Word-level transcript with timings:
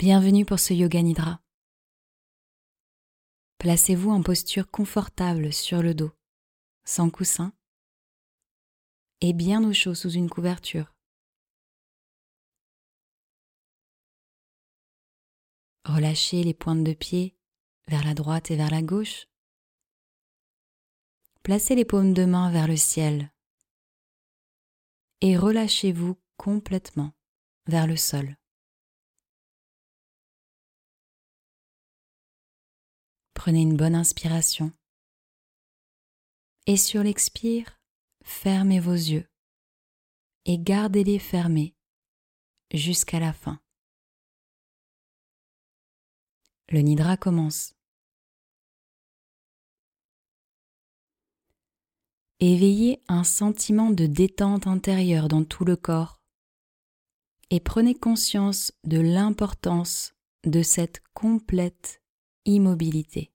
Bienvenue 0.00 0.46
pour 0.46 0.58
ce 0.58 0.72
Yoga 0.72 1.02
Nidra. 1.02 1.42
Placez-vous 3.58 4.08
en 4.08 4.22
posture 4.22 4.70
confortable 4.70 5.52
sur 5.52 5.82
le 5.82 5.92
dos, 5.92 6.10
sans 6.86 7.10
coussin, 7.10 7.52
et 9.20 9.34
bien 9.34 9.62
au 9.62 9.74
chaud 9.74 9.94
sous 9.94 10.08
une 10.08 10.30
couverture. 10.30 10.94
Relâchez 15.84 16.44
les 16.44 16.54
pointes 16.54 16.82
de 16.82 16.94
pied 16.94 17.36
vers 17.86 18.02
la 18.02 18.14
droite 18.14 18.50
et 18.50 18.56
vers 18.56 18.70
la 18.70 18.80
gauche. 18.80 19.26
Placez 21.42 21.74
les 21.74 21.84
paumes 21.84 22.14
de 22.14 22.24
main 22.24 22.50
vers 22.50 22.68
le 22.68 22.78
ciel 22.78 23.30
et 25.20 25.36
relâchez-vous 25.36 26.16
complètement 26.38 27.12
vers 27.66 27.86
le 27.86 27.98
sol. 27.98 28.39
Prenez 33.42 33.62
une 33.62 33.78
bonne 33.78 33.94
inspiration. 33.94 34.70
Et 36.66 36.76
sur 36.76 37.02
l'expire, 37.02 37.80
fermez 38.22 38.80
vos 38.80 38.92
yeux 38.92 39.26
et 40.44 40.58
gardez-les 40.58 41.18
fermés 41.18 41.74
jusqu'à 42.74 43.18
la 43.18 43.32
fin. 43.32 43.58
Le 46.68 46.80
nidra 46.80 47.16
commence. 47.16 47.72
Éveillez 52.40 53.02
un 53.08 53.24
sentiment 53.24 53.88
de 53.88 54.04
détente 54.04 54.66
intérieure 54.66 55.28
dans 55.28 55.44
tout 55.44 55.64
le 55.64 55.76
corps 55.76 56.20
et 57.48 57.60
prenez 57.60 57.94
conscience 57.94 58.70
de 58.84 59.00
l'importance 59.00 60.12
de 60.44 60.60
cette 60.60 61.02
complète 61.14 61.99
immobilité. 62.44 63.32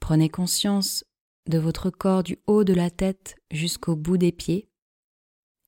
Prenez 0.00 0.28
conscience 0.28 1.04
de 1.46 1.58
votre 1.58 1.90
corps 1.90 2.22
du 2.22 2.38
haut 2.46 2.64
de 2.64 2.74
la 2.74 2.90
tête 2.90 3.36
jusqu'au 3.50 3.96
bout 3.96 4.18
des 4.18 4.32
pieds 4.32 4.68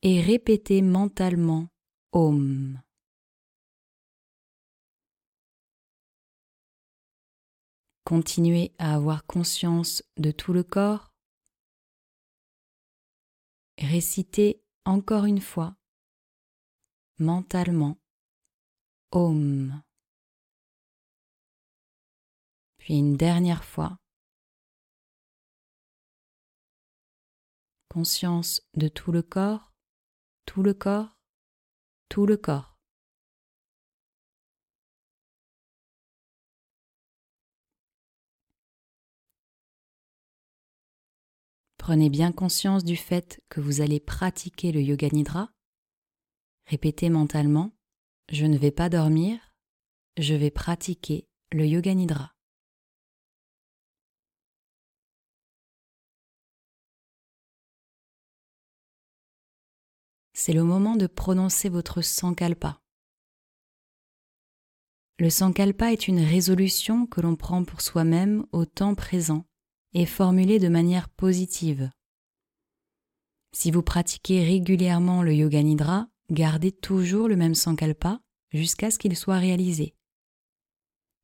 et 0.03 0.20
répétez 0.20 0.83
mentalement 0.83 1.69
Om. 2.12 2.81
Continuez 8.05 8.73
à 8.78 8.95
avoir 8.95 9.27
conscience 9.27 10.03
de 10.17 10.31
tout 10.31 10.53
le 10.53 10.62
corps. 10.62 11.12
Récitez 13.78 14.62
encore 14.84 15.25
une 15.25 15.41
fois 15.41 15.77
mentalement 17.19 17.98
Puis 22.77 22.98
une 22.98 23.17
dernière 23.17 23.64
fois. 23.64 23.97
Conscience 27.89 28.61
de 28.75 28.89
tout 28.89 29.12
le 29.12 29.22
corps, 29.22 29.72
tout 30.44 30.62
le 30.62 30.75
corps, 30.75 31.17
tout 32.11 32.27
le 32.27 32.37
corps. 32.37 32.77
Prenez 41.78 42.11
bien 42.11 42.33
conscience 42.33 42.84
du 42.84 42.97
fait 42.97 43.42
que 43.48 43.62
vous 43.62 43.81
allez 43.81 43.98
pratiquer 43.98 44.72
le 44.72 44.83
yoga 44.83 45.09
nidra. 45.09 45.50
Répétez 46.67 47.09
mentalement 47.09 47.75
je 48.28 48.46
ne 48.46 48.58
vais 48.58 48.70
pas 48.70 48.88
dormir, 48.88 49.38
je 50.16 50.34
vais 50.34 50.50
pratiquer 50.50 51.28
le 51.52 51.66
yoga 51.66 51.94
nidra. 51.94 52.32
C'est 60.32 60.53
le 60.53 60.65
moment 60.65 60.97
de 60.97 61.06
prononcer 61.06 61.69
votre 61.69 62.03
sankalpa. 62.03 62.81
Le 65.19 65.31
sankalpa 65.31 65.92
est 65.92 66.09
une 66.09 66.20
résolution 66.20 67.06
que 67.06 67.22
l'on 67.22 67.36
prend 67.36 67.65
pour 67.65 67.81
soi-même 67.81 68.44
au 68.53 68.66
temps 68.66 68.94
présent 68.94 69.47
et 69.94 70.04
formulée 70.04 70.59
de 70.59 70.69
manière 70.69 71.09
positive. 71.09 71.91
Si 73.53 73.70
vous 73.70 73.82
pratiquez 73.82 74.44
régulièrement 74.44 75.22
le 75.22 75.32
yoga 75.32 75.62
nidra, 75.62 76.09
Gardez 76.31 76.72
toujours 76.72 77.28
le 77.28 77.37
même 77.37 77.54
sankalpa 77.54 78.20
jusqu'à 78.50 78.91
ce 78.91 78.98
qu'il 78.98 79.16
soit 79.16 79.38
réalisé. 79.38 79.94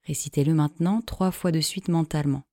Récitez-le 0.04 0.54
maintenant 0.54 1.02
trois 1.02 1.32
fois 1.32 1.50
de 1.50 1.60
suite 1.60 1.88
mentalement. 1.88 2.44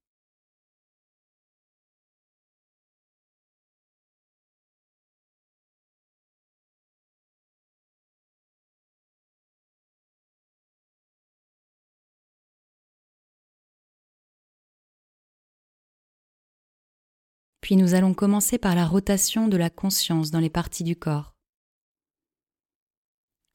Puis 17.61 17.75
nous 17.75 17.93
allons 17.93 18.15
commencer 18.15 18.57
par 18.57 18.73
la 18.73 18.87
rotation 18.87 19.47
de 19.47 19.55
la 19.55 19.69
conscience 19.69 20.31
dans 20.31 20.39
les 20.39 20.49
parties 20.49 20.83
du 20.83 20.95
corps. 20.95 21.38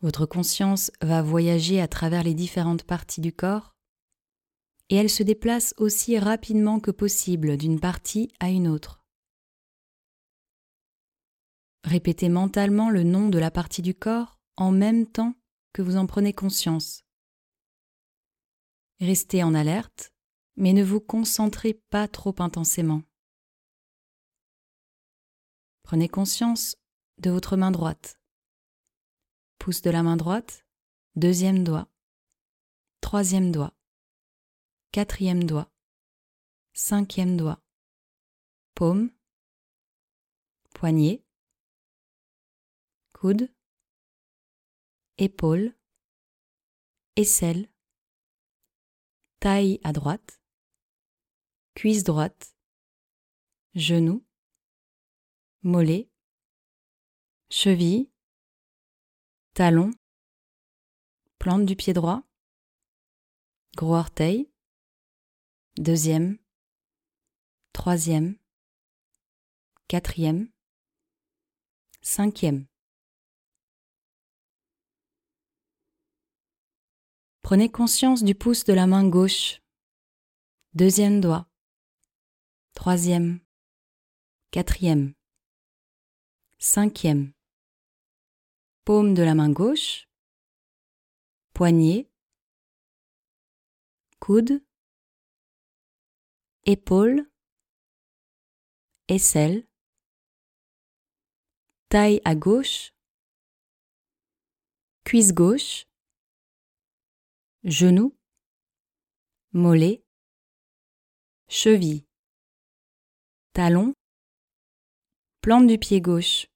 Votre 0.04 0.26
conscience 0.26 0.92
va 1.00 1.22
voyager 1.22 1.80
à 1.80 1.88
travers 1.88 2.22
les 2.22 2.34
différentes 2.34 2.84
parties 2.84 3.22
du 3.22 3.32
corps 3.32 3.74
et 4.90 4.96
elle 4.96 5.08
se 5.08 5.22
déplace 5.22 5.72
aussi 5.78 6.18
rapidement 6.18 6.78
que 6.78 6.90
possible 6.90 7.56
d'une 7.56 7.80
partie 7.80 8.30
à 8.38 8.50
une 8.50 8.68
autre. 8.68 9.02
Répétez 11.84 12.28
mentalement 12.28 12.90
le 12.90 13.02
nom 13.02 13.30
de 13.30 13.38
la 13.38 13.50
partie 13.50 13.80
du 13.80 13.94
corps 13.94 14.38
en 14.58 14.72
même 14.72 15.06
temps 15.06 15.36
que 15.72 15.80
vous 15.80 15.96
en 15.96 16.06
prenez 16.06 16.34
conscience. 16.34 17.06
Restez 19.00 19.42
en 19.42 19.54
alerte, 19.54 20.12
mais 20.56 20.74
ne 20.74 20.84
vous 20.84 21.00
concentrez 21.00 21.80
pas 21.88 22.08
trop 22.08 22.34
intensément. 22.40 23.00
Prenez 25.82 26.10
conscience 26.10 26.76
de 27.16 27.30
votre 27.30 27.56
main 27.56 27.70
droite 27.70 28.18
pouce 29.58 29.82
de 29.82 29.90
la 29.90 30.02
main 30.02 30.16
droite, 30.16 30.66
deuxième 31.16 31.64
doigt, 31.64 31.88
troisième 33.00 33.52
doigt, 33.52 33.74
quatrième 34.92 35.44
doigt, 35.44 35.70
cinquième 36.72 37.36
doigt, 37.36 37.62
paume, 38.74 39.10
poignet, 40.74 41.24
coude, 43.12 43.48
épaule, 45.18 45.74
aisselle, 47.16 47.68
taille 49.40 49.80
à 49.84 49.92
droite, 49.92 50.40
cuisse 51.74 52.04
droite, 52.04 52.56
genou, 53.74 54.26
mollet, 55.62 56.10
cheville, 57.50 58.10
talon, 59.54 59.92
plante 61.38 61.64
du 61.64 61.76
pied 61.76 61.92
droit, 61.92 62.24
gros 63.76 63.94
orteil, 63.94 64.50
deuxième, 65.76 66.38
troisième, 67.72 68.36
quatrième, 69.86 70.50
cinquième. 72.02 72.66
Prenez 77.42 77.70
conscience 77.70 78.24
du 78.24 78.34
pouce 78.34 78.64
de 78.64 78.72
la 78.72 78.88
main 78.88 79.06
gauche, 79.08 79.60
deuxième 80.72 81.20
doigt, 81.20 81.46
troisième, 82.72 83.38
quatrième, 84.50 85.14
cinquième, 86.58 87.33
paume 88.84 89.14
de 89.14 89.22
la 89.22 89.34
main 89.34 89.50
gauche, 89.50 90.08
poignet, 91.54 92.10
coude, 94.20 94.62
épaule, 96.64 97.30
aisselle, 99.08 99.66
taille 101.88 102.20
à 102.26 102.34
gauche, 102.34 102.92
cuisse 105.04 105.32
gauche, 105.32 105.86
genou, 107.62 108.14
mollet, 109.52 110.04
cheville, 111.48 112.06
talon, 113.54 113.94
plante 115.40 115.66
du 115.68 115.78
pied 115.78 116.02
gauche, 116.02 116.48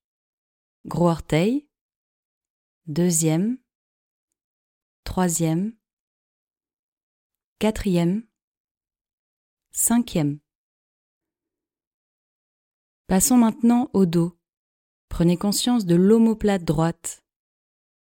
gros 0.85 1.09
orteil, 1.09 1.68
deuxième, 2.89 3.59
troisième, 5.05 5.77
quatrième, 7.59 8.27
cinquième. 9.71 10.41
Passons 13.07 13.37
maintenant 13.37 13.91
au 13.93 14.07
dos. 14.07 14.39
Prenez 15.11 15.37
conscience 15.37 15.85
de 15.85 15.95
l'omoplate 15.95 16.65
droite, 16.65 17.23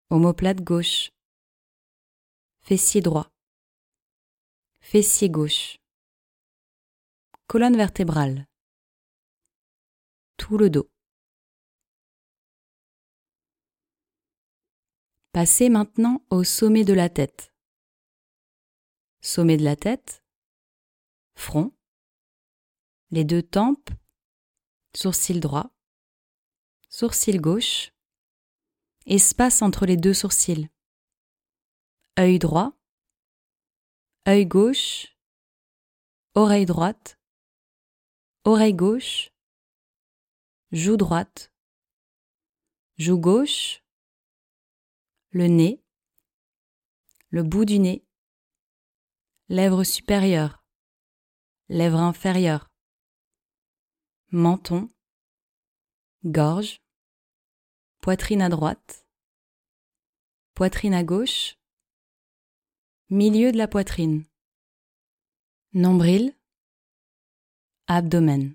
omoplate 0.09 0.61
gauche, 0.61 1.11
fessier 2.61 3.01
droit, 3.01 3.29
fessier 4.79 5.29
gauche, 5.29 5.79
colonne 7.47 7.75
vertébrale, 7.75 8.47
tout 10.37 10.57
le 10.57 10.69
dos. 10.69 10.90
Passez 15.33 15.69
maintenant 15.69 16.25
au 16.29 16.43
sommet 16.43 16.83
de 16.83 16.91
la 16.91 17.07
tête. 17.07 17.53
Sommet 19.21 19.55
de 19.55 19.63
la 19.63 19.77
tête, 19.77 20.25
front, 21.35 21.71
les 23.11 23.23
deux 23.23 23.41
tempes, 23.41 23.91
sourcil 24.93 25.39
droit, 25.39 25.71
sourcil 26.89 27.39
gauche, 27.39 27.93
espace 29.05 29.61
entre 29.61 29.85
les 29.85 29.95
deux 29.95 30.13
sourcils, 30.13 30.69
œil 32.19 32.37
droit, 32.37 32.73
œil 34.27 34.45
gauche, 34.45 35.15
oreille 36.33 36.65
droite, 36.65 37.17
oreille 38.43 38.73
gauche, 38.73 39.31
joue 40.73 40.97
droite, 40.97 41.53
joue 42.97 43.17
gauche, 43.17 43.80
le 45.33 45.47
nez, 45.47 45.81
le 47.29 47.43
bout 47.43 47.63
du 47.63 47.79
nez, 47.79 48.05
lèvres 49.47 49.85
supérieures, 49.85 50.65
lèvres 51.69 52.01
inférieures, 52.01 52.69
menton, 54.31 54.89
gorge, 56.25 56.81
poitrine 58.01 58.41
à 58.41 58.49
droite, 58.49 59.07
poitrine 60.53 60.93
à 60.93 61.05
gauche, 61.05 61.55
milieu 63.09 63.53
de 63.53 63.57
la 63.57 63.69
poitrine, 63.69 64.25
nombril, 65.71 66.35
abdomen. 67.87 68.53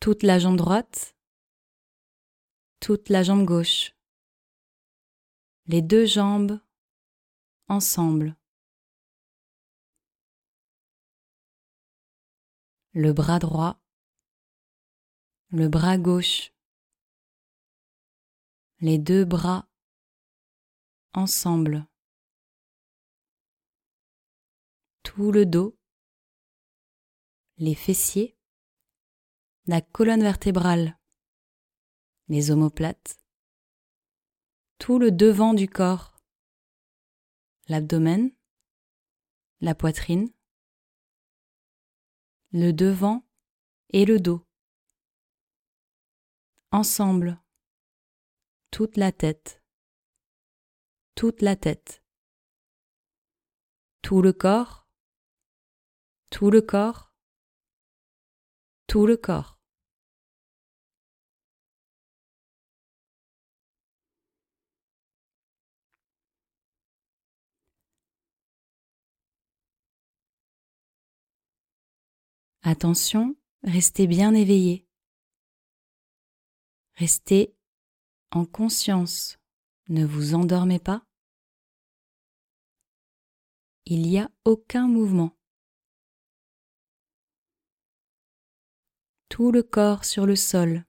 Toute 0.00 0.22
la 0.22 0.38
jambe 0.38 0.58
droite, 0.58 1.15
toute 2.80 3.08
la 3.08 3.22
jambe 3.22 3.44
gauche, 3.44 3.94
les 5.66 5.82
deux 5.82 6.06
jambes 6.06 6.60
ensemble, 7.68 8.36
le 12.92 13.12
bras 13.12 13.38
droit, 13.38 13.80
le 15.48 15.68
bras 15.68 15.98
gauche, 15.98 16.52
les 18.80 18.98
deux 18.98 19.24
bras 19.24 19.68
ensemble, 21.14 21.86
tout 25.02 25.32
le 25.32 25.46
dos, 25.46 25.78
les 27.56 27.74
fessiers, 27.74 28.38
la 29.66 29.80
colonne 29.80 30.22
vertébrale 30.22 30.98
les 32.28 32.50
omoplates, 32.50 33.18
tout 34.78 34.98
le 34.98 35.10
devant 35.10 35.54
du 35.54 35.68
corps, 35.68 36.16
l'abdomen, 37.68 38.30
la 39.60 39.74
poitrine, 39.74 40.30
le 42.52 42.72
devant 42.72 43.24
et 43.90 44.04
le 44.04 44.18
dos. 44.18 44.44
Ensemble, 46.72 47.40
toute 48.70 48.96
la 48.96 49.12
tête, 49.12 49.62
toute 51.14 51.42
la 51.42 51.56
tête, 51.56 52.02
tout 54.02 54.20
le 54.20 54.32
corps, 54.32 54.86
tout 56.30 56.50
le 56.50 56.60
corps, 56.60 57.12
tout 58.86 59.06
le 59.06 59.16
corps. 59.16 59.55
Attention, 72.68 73.36
restez 73.62 74.08
bien 74.08 74.34
éveillé. 74.34 74.88
Restez 76.94 77.54
en 78.32 78.44
conscience, 78.44 79.38
ne 79.88 80.04
vous 80.04 80.34
endormez 80.34 80.80
pas. 80.80 81.06
Il 83.84 84.02
n'y 84.02 84.18
a 84.18 84.32
aucun 84.44 84.88
mouvement. 84.88 85.38
Tout 89.28 89.52
le 89.52 89.62
corps 89.62 90.04
sur 90.04 90.26
le 90.26 90.34
sol. 90.34 90.84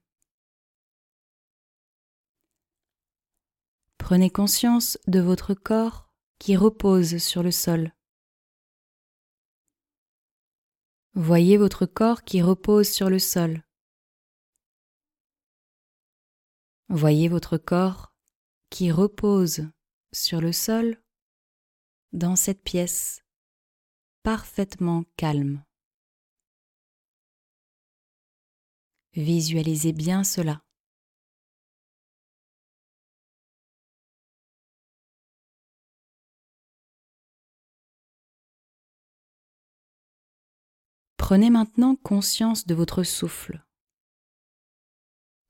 Prenez 3.98 4.30
conscience 4.30 4.98
de 5.06 5.20
votre 5.20 5.54
corps 5.54 6.10
qui 6.40 6.56
repose 6.56 7.18
sur 7.18 7.44
le 7.44 7.52
sol. 7.52 7.92
Voyez 11.14 11.56
votre 11.56 11.86
corps 11.86 12.22
qui 12.22 12.42
repose 12.42 12.88
sur 12.88 13.10
le 13.10 13.18
sol. 13.18 13.64
Voyez 16.88 17.28
votre 17.28 17.58
corps 17.58 18.14
qui 18.70 18.92
repose 18.92 19.68
sur 20.12 20.40
le 20.40 20.52
sol 20.52 21.02
dans 22.12 22.36
cette 22.36 22.62
pièce 22.62 23.22
parfaitement 24.22 25.04
calme. 25.16 25.64
Visualisez 29.14 29.92
bien 29.92 30.24
cela. 30.24 30.62
Prenez 41.28 41.50
maintenant 41.50 41.94
conscience 41.94 42.66
de 42.66 42.74
votre 42.74 43.02
souffle. 43.02 43.62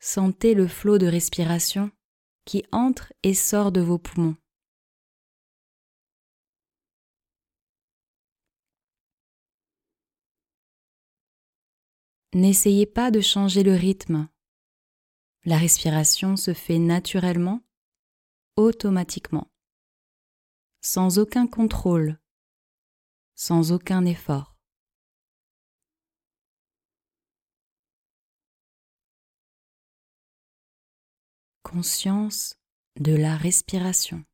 Sentez 0.00 0.54
le 0.54 0.66
flot 0.66 0.98
de 0.98 1.06
respiration 1.06 1.92
qui 2.44 2.64
entre 2.72 3.12
et 3.22 3.32
sort 3.32 3.70
de 3.70 3.80
vos 3.80 3.96
poumons. 3.96 4.36
N'essayez 12.34 12.86
pas 12.86 13.12
de 13.12 13.20
changer 13.20 13.62
le 13.62 13.74
rythme. 13.74 14.28
La 15.44 15.58
respiration 15.58 16.36
se 16.36 16.54
fait 16.54 16.80
naturellement, 16.80 17.62
automatiquement, 18.56 19.48
sans 20.80 21.20
aucun 21.20 21.46
contrôle, 21.46 22.18
sans 23.36 23.70
aucun 23.70 24.04
effort. 24.06 24.57
Conscience 31.70 32.56
de 32.98 33.14
la 33.14 33.36
respiration. 33.36 34.24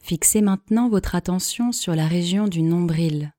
Fixez 0.00 0.40
maintenant 0.40 0.88
votre 0.88 1.14
attention 1.14 1.72
sur 1.72 1.94
la 1.94 2.06
région 2.06 2.48
du 2.48 2.62
nombril. 2.62 3.34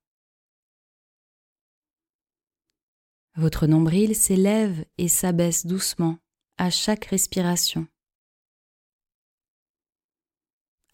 Votre 3.36 3.66
nombril 3.66 4.16
s'élève 4.16 4.86
et 5.00 5.08
s'abaisse 5.08 5.66
doucement 5.66 6.20
à 6.60 6.70
chaque 6.70 7.06
respiration. 7.06 7.88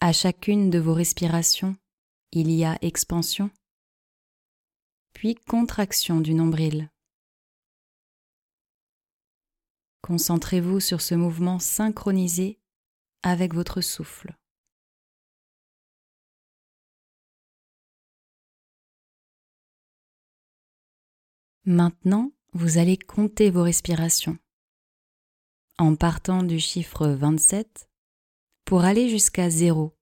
À 0.00 0.12
chacune 0.12 0.68
de 0.68 0.78
vos 0.78 0.92
respirations, 0.92 1.74
il 2.30 2.50
y 2.50 2.64
a 2.64 2.76
expansion, 2.82 3.50
puis 5.14 5.34
contraction 5.34 6.20
du 6.20 6.34
nombril. 6.34 6.90
Concentrez-vous 10.02 10.80
sur 10.80 11.00
ce 11.00 11.14
mouvement 11.14 11.58
synchronisé 11.58 12.60
avec 13.22 13.54
votre 13.54 13.80
souffle. 13.80 14.36
Maintenant, 21.64 22.32
vous 22.52 22.78
allez 22.78 22.98
compter 22.98 23.50
vos 23.50 23.62
respirations. 23.62 24.38
En 25.78 25.96
partant 25.96 26.42
du 26.42 26.60
chiffre 26.60 27.08
27, 27.08 27.85
pour 28.66 28.84
aller 28.84 29.08
jusqu'à 29.08 29.48
0. 29.48 29.96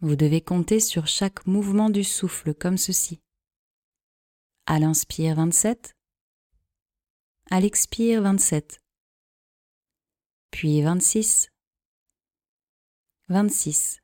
Vous 0.00 0.14
devez 0.14 0.42
compter 0.42 0.78
sur 0.78 1.06
chaque 1.06 1.46
mouvement 1.46 1.88
du 1.88 2.04
souffle 2.04 2.54
comme 2.54 2.76
ceci. 2.76 3.22
À 4.66 4.78
l'inspire 4.78 5.36
27, 5.36 5.96
à 7.50 7.60
l'expire 7.60 8.20
27, 8.20 8.82
puis 10.50 10.82
26, 10.82 11.50
26, 13.28 14.02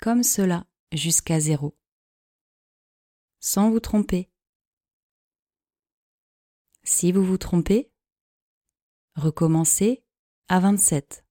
comme 0.00 0.24
cela 0.24 0.66
jusqu'à 0.90 1.38
0, 1.38 1.78
sans 3.38 3.70
vous 3.70 3.80
tromper. 3.80 4.28
Si 6.82 7.12
vous 7.12 7.24
vous 7.24 7.38
trompez, 7.38 7.93
recommencez 9.16 10.04
à 10.48 10.60
27. 10.60 11.23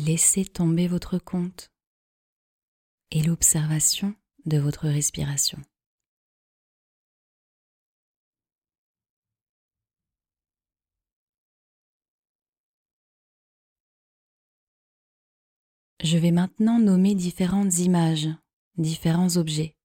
Laissez 0.00 0.46
tomber 0.46 0.88
votre 0.88 1.18
compte 1.18 1.70
et 3.10 3.22
l'observation 3.22 4.14
de 4.46 4.56
votre 4.58 4.88
respiration. 4.88 5.58
Je 16.02 16.16
vais 16.16 16.30
maintenant 16.30 16.78
nommer 16.78 17.14
différentes 17.14 17.78
images, 17.78 18.28
différents 18.78 19.36
objets. 19.36 19.76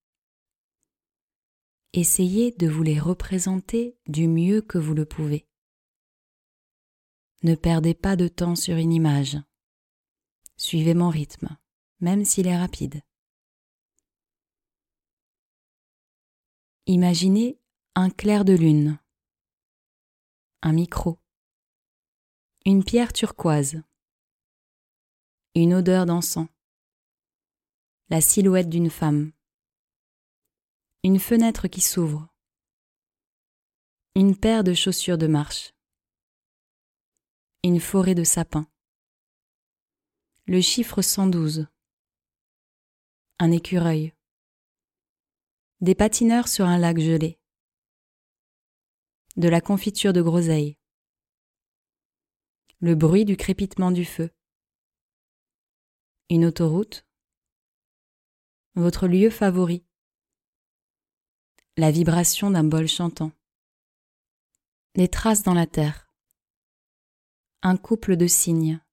Essayez 1.91 2.53
de 2.53 2.69
vous 2.69 2.83
les 2.83 2.99
représenter 3.01 3.97
du 4.07 4.29
mieux 4.29 4.61
que 4.61 4.77
vous 4.77 4.93
le 4.93 5.05
pouvez. 5.05 5.45
Ne 7.43 7.55
perdez 7.55 7.93
pas 7.93 8.15
de 8.15 8.29
temps 8.29 8.55
sur 8.55 8.77
une 8.77 8.93
image. 8.93 9.37
Suivez 10.57 10.93
mon 10.93 11.09
rythme, 11.09 11.57
même 11.99 12.23
s'il 12.23 12.47
est 12.47 12.57
rapide. 12.57 13.01
Imaginez 16.85 17.59
un 17.95 18.09
clair 18.09 18.45
de 18.45 18.53
lune, 18.53 18.97
un 20.61 20.71
micro, 20.71 21.19
une 22.65 22.83
pierre 22.85 23.11
turquoise, 23.11 23.83
une 25.55 25.73
odeur 25.73 26.05
d'encens, 26.05 26.47
la 28.09 28.21
silhouette 28.21 28.69
d'une 28.69 28.89
femme, 28.89 29.33
une 31.03 31.19
fenêtre 31.19 31.67
qui 31.67 31.81
s'ouvre, 31.81 32.33
une 34.15 34.37
paire 34.37 34.63
de 34.63 34.73
chaussures 34.73 35.17
de 35.17 35.27
marche, 35.27 35.73
une 37.63 37.81
forêt 37.81 38.15
de 38.15 38.23
sapins 38.23 38.69
le 40.47 40.61
chiffre 40.61 41.01
112. 41.01 41.65
Un 43.39 43.51
écureuil. 43.51 44.13
Des 45.81 45.95
patineurs 45.95 46.47
sur 46.47 46.65
un 46.65 46.77
lac 46.77 46.99
gelé. 46.99 47.39
De 49.37 49.49
la 49.49 49.59
confiture 49.59 50.13
de 50.13 50.21
groseille. 50.21 50.77
Le 52.79 52.93
bruit 52.93 53.25
du 53.25 53.37
crépitement 53.37 53.89
du 53.89 54.05
feu. 54.05 54.29
Une 56.29 56.45
autoroute. 56.45 57.07
Votre 58.75 59.07
lieu 59.07 59.31
favori. 59.31 59.83
La 61.75 61.89
vibration 61.89 62.51
d'un 62.51 62.63
bol 62.63 62.87
chantant. 62.87 63.31
Les 64.93 65.07
traces 65.07 65.41
dans 65.41 65.55
la 65.55 65.65
terre. 65.65 66.07
Un 67.63 67.77
couple 67.77 68.15
de 68.15 68.27
cygnes 68.27 68.84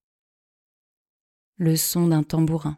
le 1.63 1.77
son 1.77 2.09
d'un 2.09 2.25
tambourin. 2.25 2.77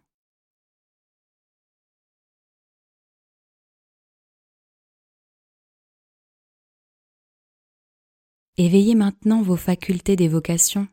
Éveillez 8.58 8.94
maintenant 8.94 9.40
vos 9.40 9.56
facultés 9.56 10.16
d'évocation 10.16 10.86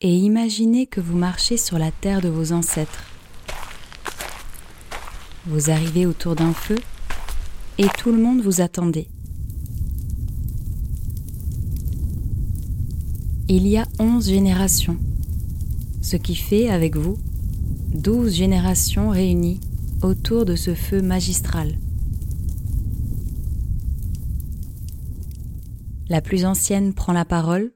et 0.00 0.16
imaginez 0.16 0.86
que 0.86 1.02
vous 1.02 1.16
marchez 1.16 1.58
sur 1.58 1.78
la 1.78 1.92
terre 1.92 2.22
de 2.22 2.28
vos 2.28 2.52
ancêtres. 2.52 3.04
Vous 5.44 5.70
arrivez 5.70 6.06
autour 6.06 6.34
d'un 6.34 6.54
feu 6.54 6.78
et 7.76 7.88
tout 7.98 8.10
le 8.10 8.22
monde 8.22 8.40
vous 8.40 8.62
attendait. 8.62 9.08
Il 13.48 13.68
y 13.68 13.76
a 13.76 13.86
onze 13.98 14.30
générations 14.30 14.98
ce 16.02 16.16
qui 16.16 16.34
fait 16.34 16.68
avec 16.68 16.96
vous 16.96 17.16
douze 17.94 18.34
générations 18.34 19.10
réunies 19.10 19.60
autour 20.02 20.44
de 20.44 20.56
ce 20.56 20.74
feu 20.74 21.00
magistral. 21.00 21.78
La 26.08 26.20
plus 26.20 26.44
ancienne 26.44 26.92
prend 26.92 27.12
la 27.12 27.24
parole. 27.24 27.72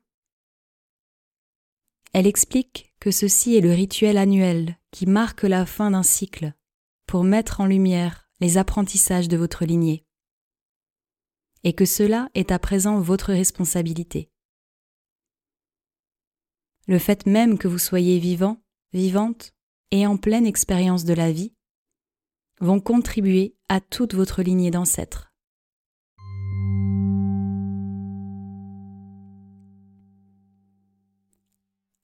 Elle 2.13 2.27
explique 2.27 2.95
que 3.01 3.11
ceci 3.11 3.57
est 3.57 3.61
le 3.61 3.71
rituel 3.71 4.19
annuel 4.19 4.77
qui 4.91 5.07
marque 5.07 5.45
la 5.45 5.65
fin 5.65 5.93
d'un 5.93 6.03
cycle 6.03 6.53
pour 7.07 7.25
mettre 7.25 7.61
en 7.61 7.67
lumière 7.67 8.29
les 8.41 8.59
apprentissages 8.59 9.29
de 9.29 9.37
votre 9.37 9.65
lignée, 9.65 10.05
et 11.63 11.73
que 11.73 11.85
cela 11.85 12.29
est 12.35 12.51
à 12.51 12.59
présent 12.59 13.01
votre 13.01 13.33
responsabilité, 13.33 14.31
le 16.87 16.99
fait 16.99 17.27
même 17.27 17.59
que 17.59 17.69
vous 17.69 17.79
soyez 17.79 18.19
vivant, 18.19 18.63
vivante 18.93 19.53
et 19.91 20.07
en 20.07 20.17
pleine 20.17 20.47
expérience 20.47 21.05
de 21.05 21.15
la 21.15 21.33
vie 21.33 21.53
vont 22.61 22.81
contribuer 22.81 23.55
à 23.69 23.81
toute 23.81 24.15
votre 24.15 24.43
lignée 24.43 24.71
d'ancêtres. 24.71 25.33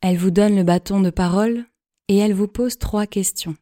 Elle 0.01 0.19
vous 0.19 0.33
donne 0.33 0.57
le 0.57 0.65
bâton 0.65 1.01
de 1.01 1.11
parole 1.11 1.65
et 2.09 2.19
elle 2.19 2.35
vous 2.35 2.49
pose 2.49 2.77
trois 2.77 3.07
questions. 3.07 3.57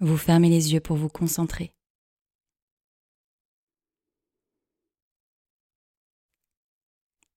Vous 0.00 0.18
fermez 0.18 0.50
les 0.50 0.74
yeux 0.74 0.80
pour 0.80 0.96
vous 0.96 1.08
concentrer. 1.08 1.74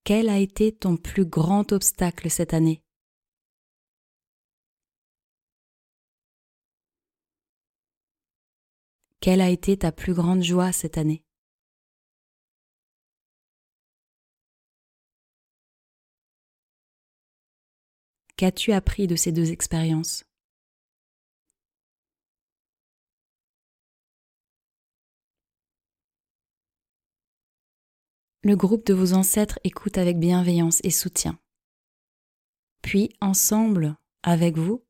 Quel 0.06 0.28
a 0.28 0.38
été 0.38 0.70
ton 0.70 0.96
plus 0.96 1.26
grand 1.26 1.72
obstacle 1.72 2.30
cette 2.30 2.54
année? 2.54 2.80
Quelle 9.20 9.40
a 9.40 9.50
été 9.50 9.76
ta 9.76 9.90
plus 9.90 10.14
grande 10.14 10.44
joie 10.44 10.70
cette 10.70 10.96
année? 10.96 11.24
Qu'as-tu 18.36 18.70
appris 18.70 19.08
de 19.08 19.16
ces 19.16 19.32
deux 19.32 19.50
expériences? 19.50 20.25
Le 28.46 28.54
groupe 28.54 28.86
de 28.86 28.94
vos 28.94 29.12
ancêtres 29.12 29.58
écoute 29.64 29.98
avec 29.98 30.20
bienveillance 30.20 30.78
et 30.84 30.92
soutien. 30.92 31.36
Puis, 32.80 33.10
ensemble, 33.20 33.96
avec 34.22 34.56
vous, 34.56 34.84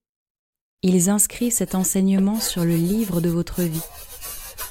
ils 0.82 1.08
inscrivent 1.08 1.54
cet 1.54 1.74
enseignement 1.74 2.38
sur 2.38 2.66
le 2.66 2.76
livre 2.76 3.22
de 3.22 3.30
votre 3.30 3.62
vie 3.62 3.80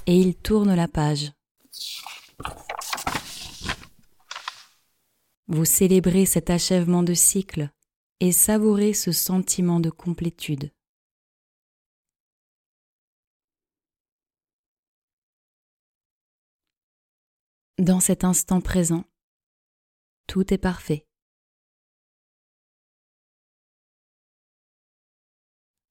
et 0.05 0.15
ils 0.15 0.35
tournent 0.35 0.75
la 0.75 0.87
page. 0.87 1.31
Vous 5.47 5.65
célébrez 5.65 6.27
cet 6.27 6.51
achèvement 6.51 7.01
de 7.01 7.15
cycle 7.15 7.71
et 8.19 8.31
savourez 8.31 8.93
ce 8.93 9.11
sentiment 9.11 9.79
de 9.79 9.89
complétude. 9.89 10.69
Dans 17.77 17.99
cet 17.99 18.23
instant 18.23 18.61
présent, 18.61 19.03
tout 20.27 20.53
est 20.53 20.57
parfait. 20.57 21.05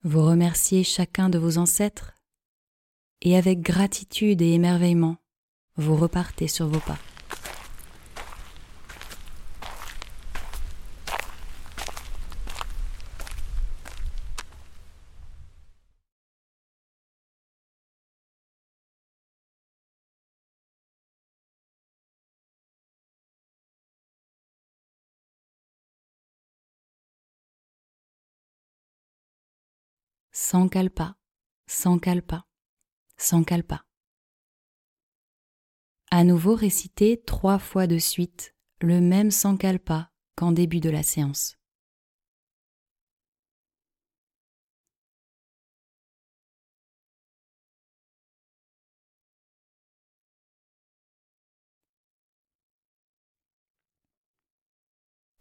Vous 0.01 0.25
remerciez 0.25 0.83
chacun 0.83 1.29
de 1.29 1.37
vos 1.37 1.59
ancêtres 1.59 2.17
et 3.21 3.37
avec 3.37 3.61
gratitude 3.61 4.41
et 4.41 4.53
émerveillement, 4.53 5.17
vous 5.75 5.95
repartez 5.95 6.47
sur 6.47 6.67
vos 6.67 6.79
pas. 6.79 6.97
Sankalpa, 30.37 31.15
Sankalpa, 31.65 32.45
Sankalpa. 33.15 33.85
À 36.11 36.25
nouveau 36.25 36.55
réciter 36.55 37.23
trois 37.25 37.57
fois 37.57 37.87
de 37.87 37.97
suite 37.97 38.53
le 38.81 38.99
même 38.99 39.31
Sankalpa 39.31 40.11
qu'en 40.35 40.51
début 40.51 40.81
de 40.81 40.89
la 40.89 41.03
séance. 41.03 41.55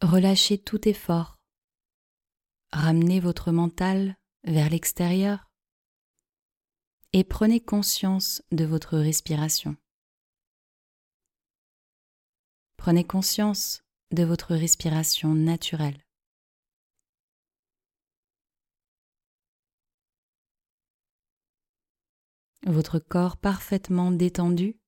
Relâchez 0.01 0.59
tout 0.59 0.89
effort. 0.89 1.41
Ramenez 2.71 3.19
votre 3.19 3.51
mental 3.51 4.17
vers 4.45 4.71
l'extérieur 4.71 5.51
et 7.13 7.25
prenez 7.25 7.61
conscience 7.61 8.43
de 8.53 8.65
votre 8.65 8.99
respiration. 8.99 9.77
Prenez 12.77 13.05
conscience 13.05 13.83
de 14.11 14.25
votre 14.25 14.55
respiration 14.55 15.35
naturelle. 15.35 16.05
Votre 22.67 22.99
corps 22.99 23.37
parfaitement 23.37 24.11
détendu 24.11 24.79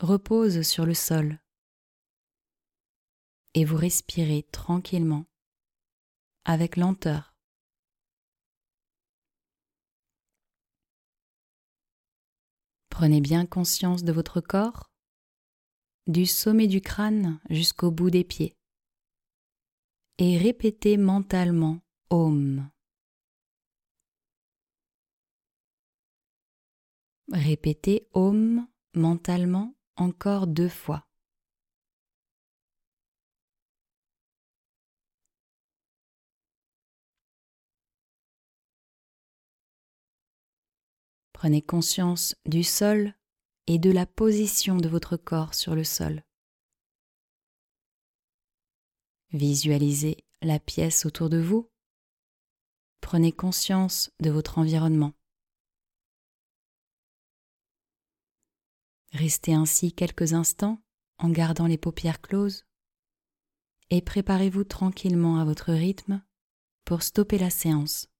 repose 0.00 0.62
sur 0.62 0.86
le 0.86 0.94
sol 0.94 1.38
et 3.54 3.64
vous 3.64 3.76
respirez 3.76 4.46
tranquillement, 4.52 5.26
avec 6.44 6.76
lenteur. 6.76 7.34
Prenez 13.00 13.22
bien 13.22 13.46
conscience 13.46 14.04
de 14.04 14.12
votre 14.12 14.42
corps, 14.42 14.90
du 16.06 16.26
sommet 16.26 16.66
du 16.66 16.82
crâne 16.82 17.40
jusqu'au 17.48 17.90
bout 17.90 18.10
des 18.10 18.24
pieds, 18.24 18.58
et 20.18 20.36
répétez 20.36 20.98
mentalement 20.98 21.80
Om. 22.10 22.68
Répétez 27.32 28.06
Om 28.12 28.68
mentalement 28.94 29.74
encore 29.96 30.46
deux 30.46 30.68
fois. 30.68 31.09
Prenez 41.40 41.62
conscience 41.62 42.36
du 42.44 42.62
sol 42.62 43.14
et 43.66 43.78
de 43.78 43.90
la 43.90 44.04
position 44.04 44.76
de 44.76 44.90
votre 44.90 45.16
corps 45.16 45.54
sur 45.54 45.74
le 45.74 45.84
sol. 45.84 46.22
Visualisez 49.32 50.26
la 50.42 50.58
pièce 50.60 51.06
autour 51.06 51.30
de 51.30 51.40
vous. 51.40 51.70
Prenez 53.00 53.32
conscience 53.32 54.12
de 54.20 54.28
votre 54.28 54.58
environnement. 54.58 55.14
Restez 59.12 59.54
ainsi 59.54 59.94
quelques 59.94 60.34
instants 60.34 60.82
en 61.16 61.30
gardant 61.30 61.66
les 61.66 61.78
paupières 61.78 62.20
closes 62.20 62.66
et 63.88 64.02
préparez-vous 64.02 64.64
tranquillement 64.64 65.38
à 65.38 65.46
votre 65.46 65.72
rythme 65.72 66.22
pour 66.84 67.02
stopper 67.02 67.38
la 67.38 67.48
séance. 67.48 68.10